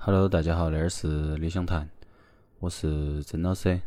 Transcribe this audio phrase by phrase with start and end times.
[0.00, 1.86] Hello，大家好，这儿是理想谈，
[2.60, 3.80] 我是曾老师。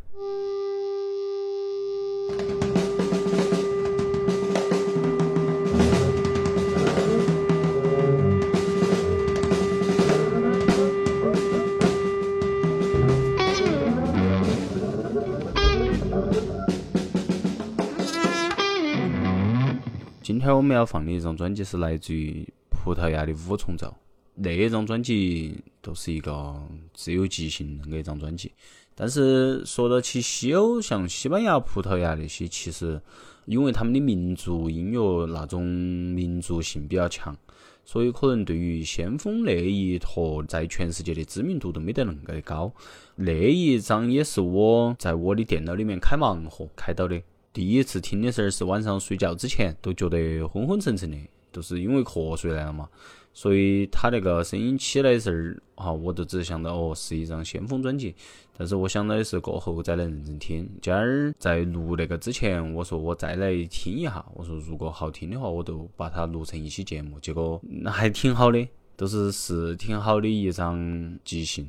[20.22, 23.96] 今天我们要放的一张专辑是来自于葡萄牙的五重奏。
[24.44, 26.56] 那一张专辑都是一个
[26.96, 28.52] 自由即兴那一张专辑，
[28.96, 33.00] 但是说到起西欧，像西班牙、葡萄牙那些，其实
[33.46, 37.38] 因为他们的民族音乐那种民族性比较强，
[37.86, 42.74] 所以可能对于先锋那一坨在全世界的知名度都没得那么的高。
[43.16, 47.22] 那一张也是我在我的电脑里面开盲盒开到的，
[47.54, 51.18] 第一次听的时候是晚上睡觉之前，都觉得昏昏沉沉的，
[51.52, 52.88] 就是因为瞌睡来了嘛。
[53.34, 58.14] 所以他那个声音起来的时儿，哈，我就只想到哦，是一张先锋专辑。
[58.58, 60.70] 但是我想到的是过后再来认真听。
[60.82, 64.24] 今儿在录那个之前，我说我再来听一下。
[64.34, 67.18] 我说如果好听的话，我就把它录成一期节目。
[67.22, 71.66] 结果那还挺好的，都是是挺好的一张即兴。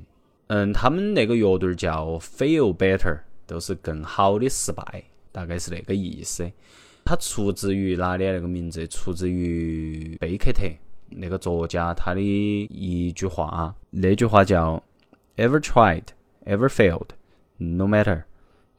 [0.49, 6.51] 嗯，他们那个乐队叫 Feel Better，都是更好的失败，大概是那个意思。
[7.05, 8.25] 它出自于哪里？
[8.25, 10.63] 那个名字出自于贝克特。
[11.15, 14.83] 那个作家他的一句话，那句话叫
[15.37, 16.05] “Ever tried,
[16.47, 17.09] ever failed,
[17.59, 18.23] no matter,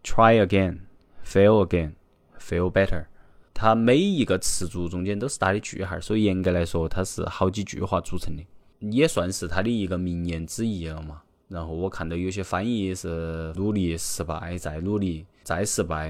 [0.04, 0.80] try again,
[1.24, 1.92] fail again,
[2.40, 3.06] fail better。”
[3.54, 8.44] 它每一个词组中间都是打的句号，所以严格来说，它是好几句话组成的，
[8.80, 11.22] 也算是他的一个名言之一了嘛。
[11.54, 16.10] 然后我看到有些翻译是“努力失败再努力再失败，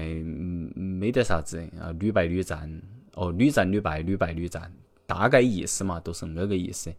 [0.74, 2.80] 没得啥子啊，屡败屡战，
[3.12, 4.72] 哦，屡战屡败，屡败屡战。”
[5.06, 6.90] 大概意思嘛，都是那个意思，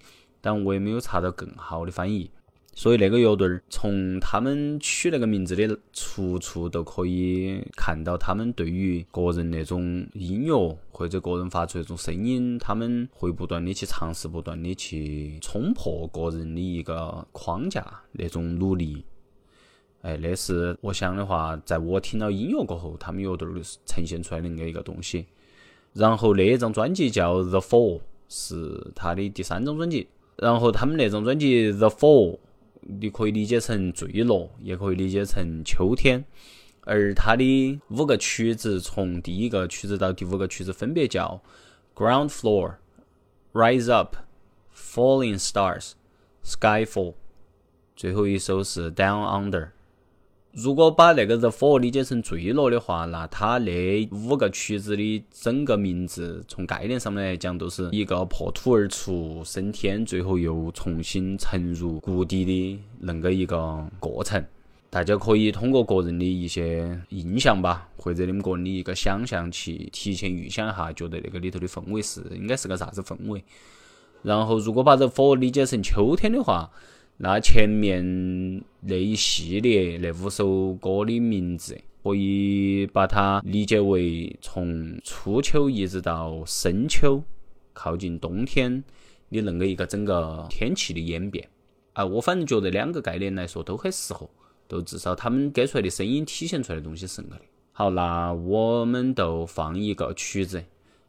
[0.42, 2.30] 但我也没有查到更好的翻译，
[2.78, 19.06] 所以那个乐队儿从他们取那个名字的出处都可以看到，他们对于个人那种音乐或者个人发出那种声音，他们会不断的去尝试，不断的去冲破个人的一个框架那种努力。
[20.02, 23.54] 哎，那是我想的话，在我听到音乐过后，他们乐队儿
[23.86, 25.26] 呈现出来的那个一个东西。
[25.94, 30.10] 然后那一张专辑叫《The Fall》，是他的第三张专辑。
[30.36, 32.34] 然后他们那张专辑《The Fall》，
[32.88, 36.24] 你可以理解成坠落，也可以理解成秋天。
[36.82, 41.42] 而它的五个曲子，从第一个曲子到第五个曲子，分别叫
[42.00, 42.70] 《Ground Floor》、
[43.54, 44.16] 《Rise Up》、
[44.76, 45.92] 《Falling Stars》、
[46.86, 47.12] 《Skyfall》，
[47.96, 49.64] 最后一首是《Down Under》。
[50.56, 64.42] 如果把那个 The Fall 理解成坠落的话，那它那五个曲子的整个名字，从概念上面来讲，都是一个破土而出升天，最后又重新沉入谷底的那个一个过程。
[64.90, 73.44] 大家可以通过个人的一些印象吧，或者你们个人的一个想象，去提前预想一下，觉得那个里头的氛围是应该是个啥子氛围。
[74.24, 76.72] 然后，如果把 The Fall 理解成秋天的话，
[77.18, 87.24] 那前面那一系列那五首歌的名字，可以把它理解为从初秋一直到深秋，
[87.72, 88.84] 靠近冬天
[89.32, 91.48] 的那个一个整个天气的演变。
[91.94, 94.30] 啊，我反正觉得两个概念来说都很适合，
[94.68, 97.42] 都至少他们给出来的声音体现出来的东西是那个的。
[97.72, 100.62] 好，那我们就放一个曲子，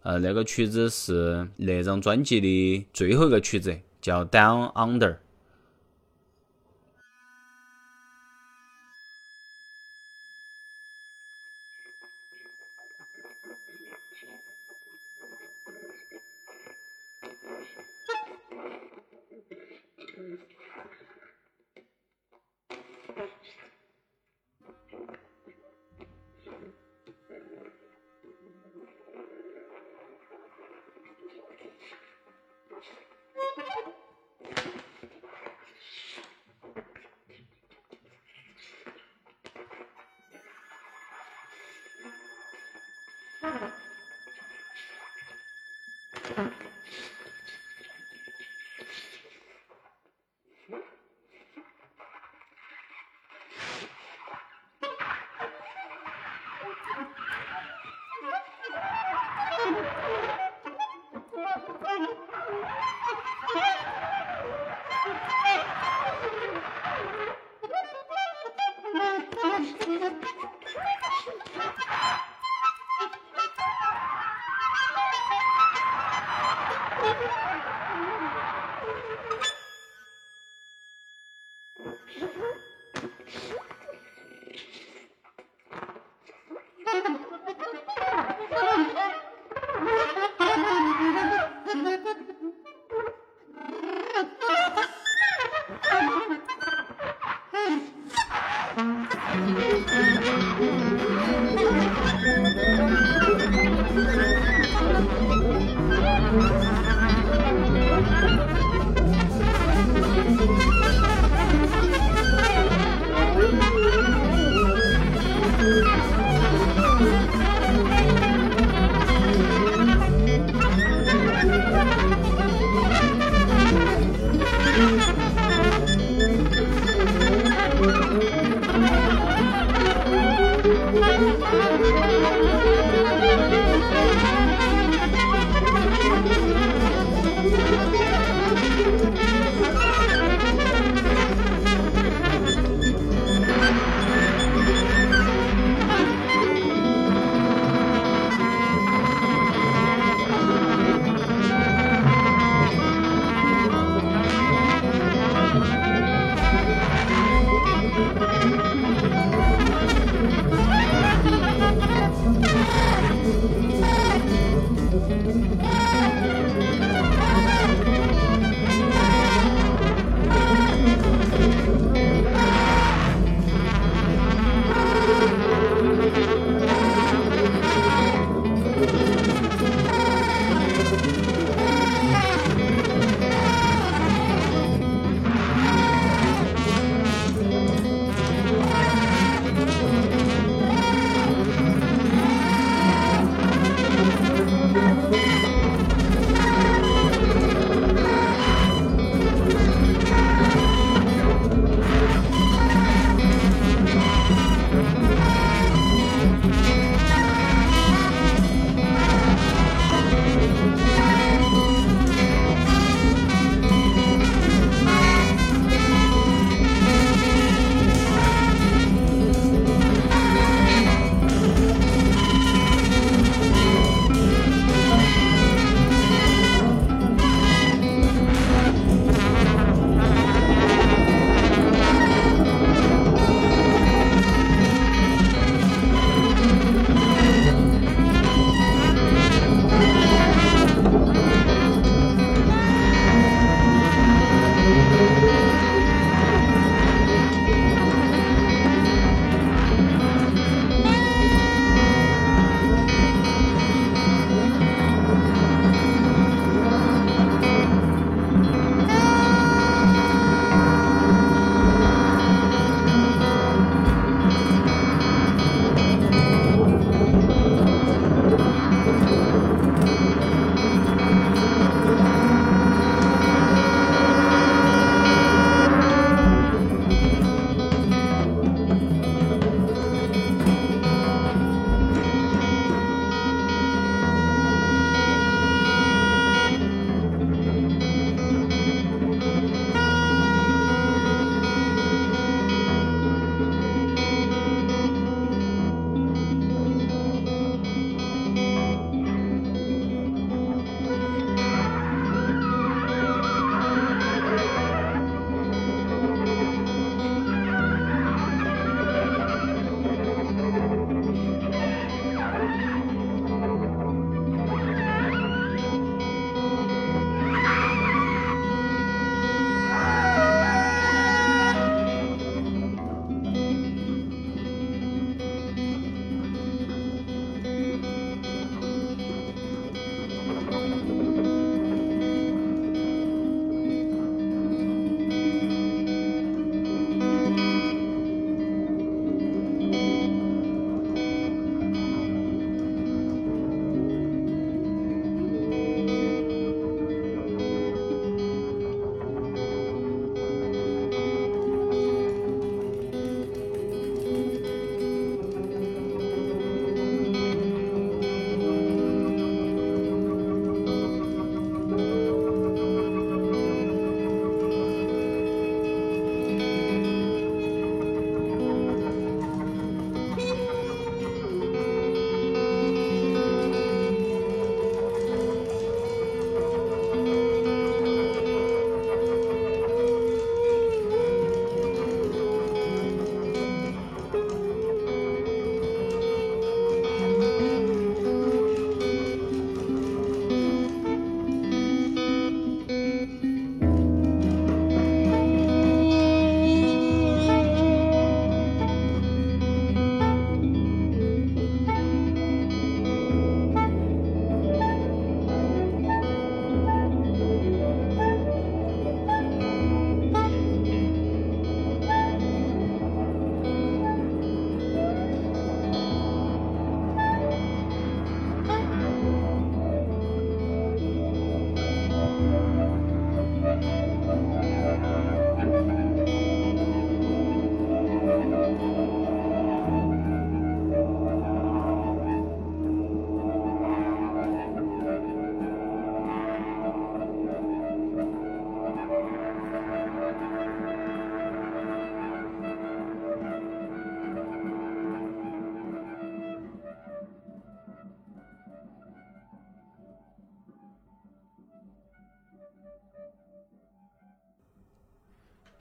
[0.04, 5.14] 呃，那个曲子是那张专辑的最后一个曲子，叫《Down Under》。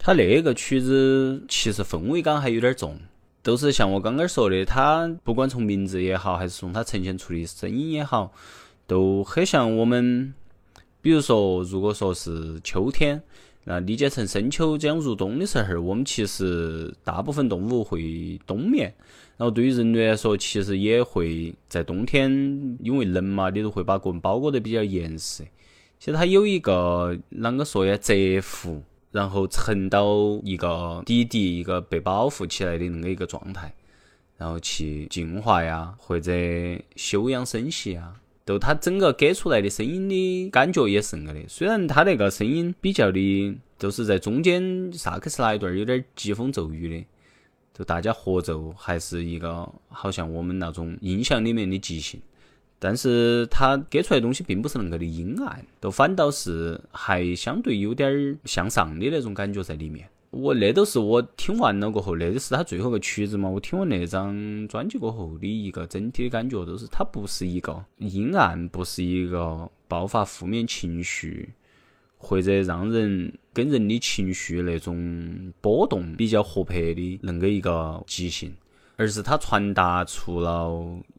[0.06, 2.96] 它那个曲子其实氛围感还有点重，
[3.42, 8.32] 都是像我刚刚说的，它不管从名字也好，还是从它呈现出的声音也好，
[8.86, 10.32] 都很像我们。
[11.02, 13.20] 比如说，如果说是秋天，
[13.64, 18.94] 那理解成深秋将入冬的时候，我们其实大部分动物会冬眠。
[19.38, 22.30] 然后对于人类来说，其实也会在冬天，
[22.80, 25.44] 因为冷嘛，你都会把个人包裹得比较严实。
[25.98, 28.84] 其实它有一个啷个说呀，蛰伏。
[29.16, 30.06] 然后沉到
[30.44, 33.74] 一个底底，一个被保护起来的那么一个状态，
[34.38, 36.34] 然后去净化呀，或者
[36.98, 38.14] 休养生息啊，
[38.46, 41.48] 就它整个给出来的声音的感觉也是那个的。
[41.48, 47.06] 虽然它那个声音比较的，就是在中间萨克斯那一段有点疾风骤雨的，
[47.74, 52.20] 就大家合奏还是一个好像我们那种印象里面的即兴。
[52.86, 60.08] 但是它给出来的东西并不是那个的阴暗，都反倒是还相对有点儿向上的那种感觉在里面。
[60.30, 63.50] 我那都是我听完了过后，那个是他最后个曲子嘛。
[63.50, 71.50] 我听完那张专辑过后的一个整体的感觉，都是它不是一个阴暗，不是一个爆发负面情绪
[72.18, 78.54] 或者让人跟人的情绪那种波动比较合拍的那个一个即兴。
[78.96, 80.72] 而是它传达出了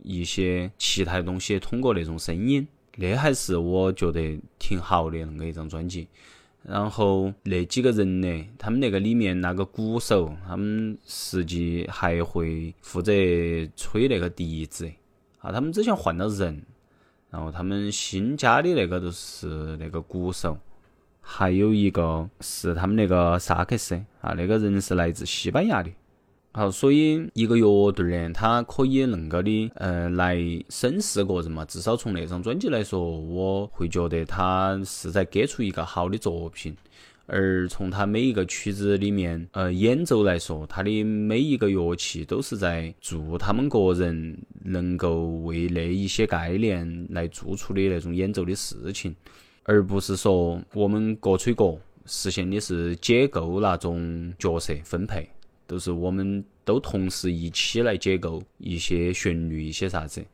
[0.02, 2.66] 一些其他的东西，通过那种声音，
[2.96, 6.08] 那还是我觉得挺好的那个一张专辑。
[6.62, 13.12] 然后那几个人呢，他们那个里面那个鼓手，他们实际还会负责
[13.76, 14.90] 吹那个笛子
[15.38, 15.52] 啊。
[15.52, 16.60] 他们之前换了人，
[17.30, 20.58] 然后他们新加的那个就是那个鼓手，
[21.20, 25.90] 还有一个是他们那个萨克斯啊，那个人是来自西班牙的。
[26.56, 30.38] 好，所以一个乐队呢，它可以恁个的，呃，来
[30.70, 31.66] 审视个人嘛。
[31.66, 36.74] 至少从那张专辑来说，我会觉得他是在给出一个好的作品。
[37.26, 49.14] 而从他每一个曲子里面，呃，演奏来说，他的每一个乐器都是在做他们个人能够为那一些概念来做出的那种演奏的事情，
[49.64, 55.28] 而不是说我们各吹各，实现的是解构那种角色分配。
[55.66, 60.24] 都是我们都同时一起来解构一些旋律，一些啥子，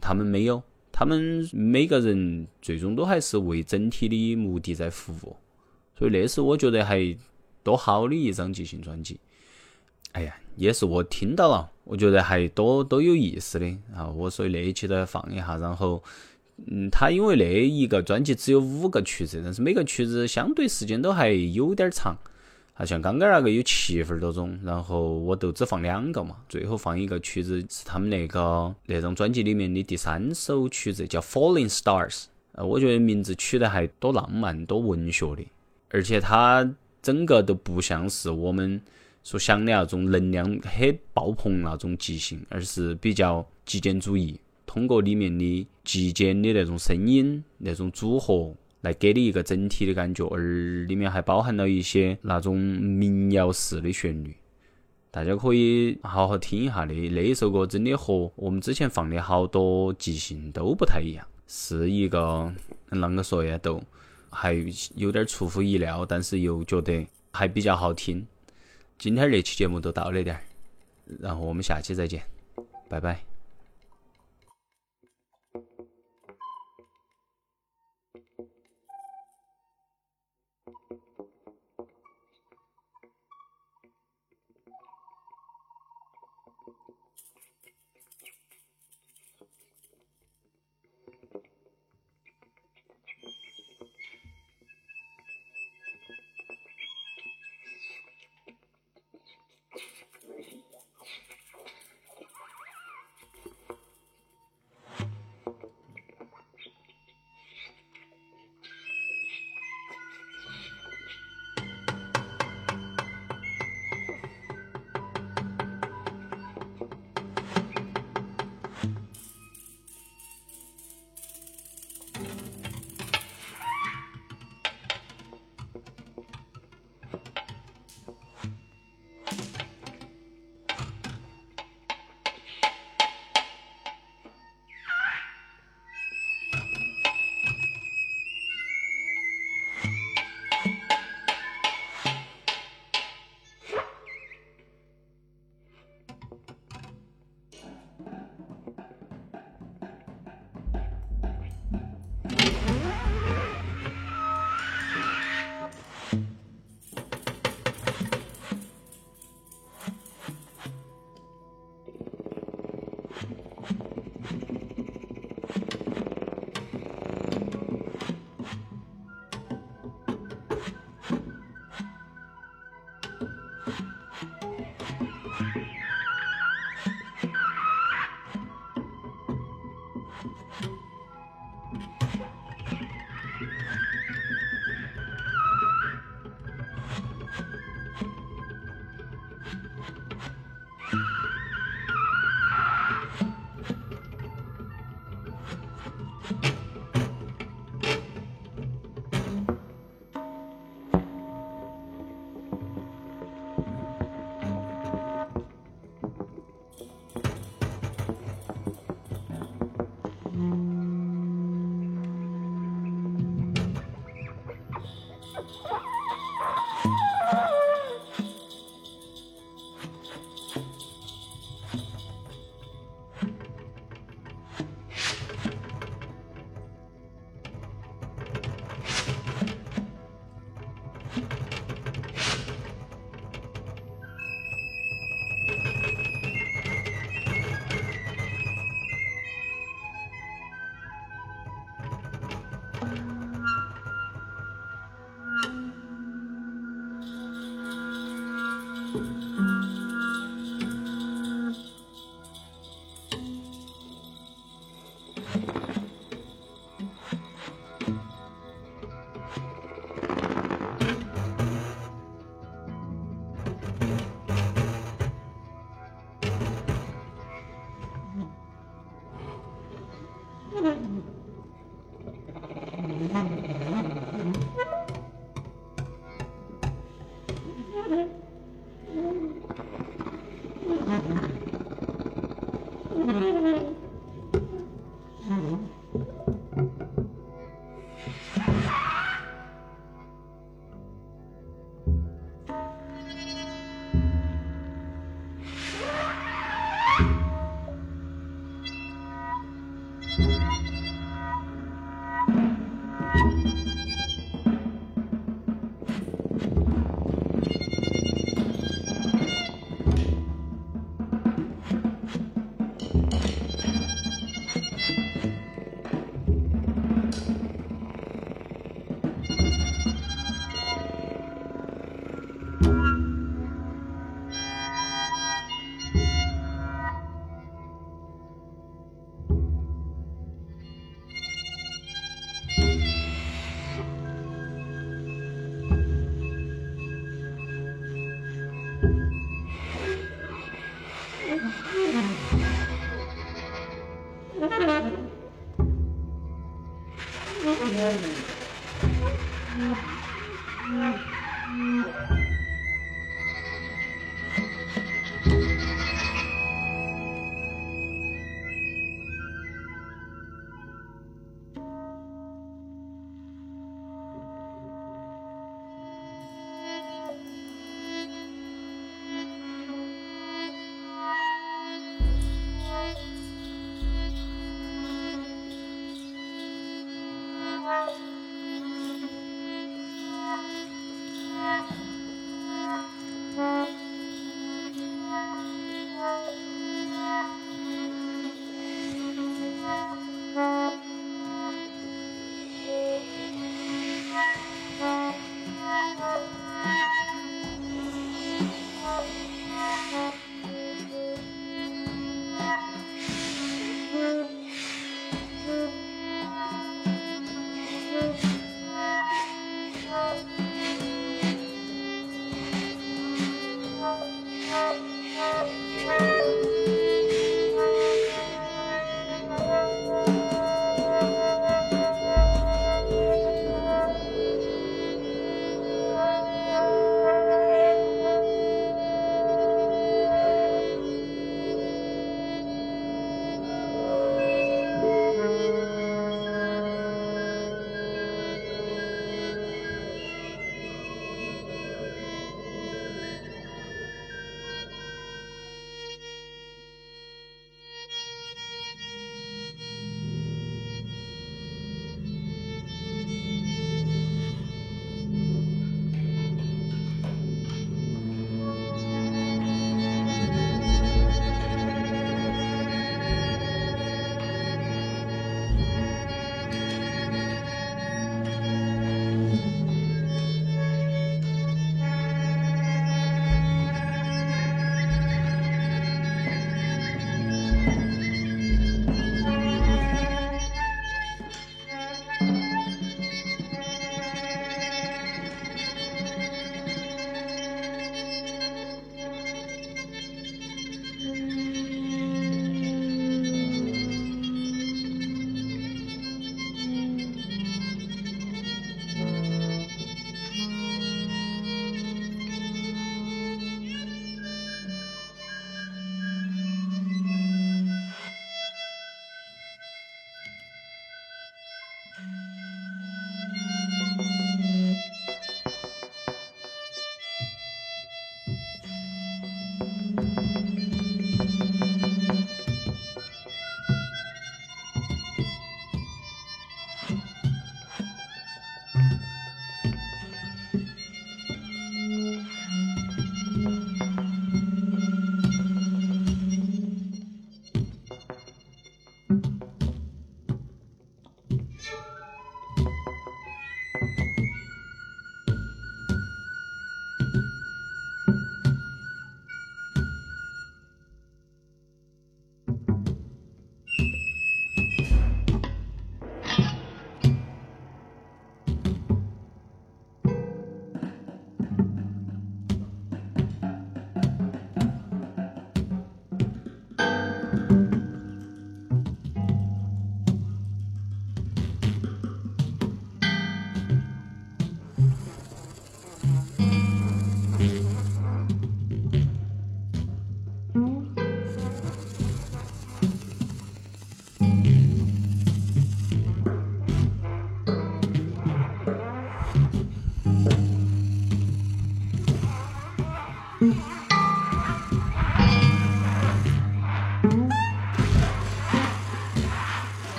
[0.00, 5.36] 他们没有，他们每个人最终都还是为整体的目的在服务，
[5.96, 7.16] 所以那是我觉得还
[7.62, 9.18] 多好的一张即兴专辑。
[10.12, 14.08] 哎呀，也是我听到了，我觉得还多多有意思的啊！
[14.08, 16.02] 我所以那一期都要放一下，然后，
[16.66, 22.16] 嗯，他因为那一个专辑只有五个曲子，但是每个曲子相对时间都还有点长。
[22.78, 32.10] 好像刚刚那个有七分多钟，然后我都只放两个嘛，最后放一个曲子是他们那个那张专辑里面的第三首曲子，叫《Falling Stars》。
[32.52, 35.46] 呃，我觉得名字取得还多浪漫、多文学的，
[35.88, 38.78] 而且它整个都不像是我们
[39.22, 48.54] 所想的那种能量很爆棚那种即兴，而是比较极简主义，通过里面的极简的那种声音、那种组合。
[48.86, 54.32] 来给你一个整体的感觉，而里面还包含了一些那种民谣式的旋律，
[55.10, 56.94] 大家可以好好听一下的。
[56.94, 62.48] 那一首歌真的和我们之前放的好多即兴都不太一样，是一个
[62.90, 63.82] 啷个说呀，都
[64.30, 64.54] 还
[64.94, 68.24] 有点出乎意料，但是又觉得还比较好听。
[68.98, 70.42] 今天这期节目就到这点儿，
[71.18, 72.22] 然后我们下期再见，
[72.88, 73.35] 拜拜。